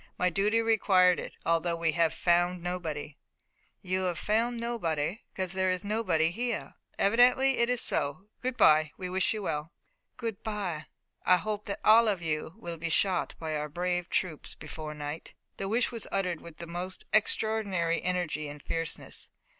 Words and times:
My 0.17 0.31
duty 0.31 0.61
required 0.63 1.19
it, 1.19 1.37
although 1.45 1.75
we 1.75 1.91
have 1.91 2.11
found 2.11 2.63
nobody." 2.63 3.17
"You 3.83 4.15
found 4.15 4.59
nobody 4.59 5.21
because 5.31 5.53
nobody 5.85 6.29
is 6.29 6.33
here." 6.33 6.73
"Evidently 6.97 7.59
it 7.59 7.69
is 7.69 7.81
so. 7.81 8.25
Good 8.41 8.57
by. 8.57 8.89
We 8.97 9.09
wish 9.09 9.31
you 9.31 9.43
well." 9.43 9.73
"Good 10.17 10.41
by. 10.41 10.87
I 11.23 11.37
hope 11.37 11.65
that 11.65 11.81
all 11.83 12.07
of 12.07 12.19
you 12.19 12.55
will 12.57 12.77
be 12.77 12.89
shot 12.89 13.35
by 13.37 13.55
our 13.55 13.69
brave 13.69 14.09
troops 14.09 14.55
before 14.55 14.95
night!" 14.95 15.35
The 15.57 15.67
wish 15.69 15.91
was 15.91 16.07
uttered 16.11 16.41
with 16.41 16.57
the 16.57 16.65
most 16.65 17.05
extraordinary 17.13 18.01
energy 18.01 18.49
and 18.49 18.59
fierceness. 18.59 19.29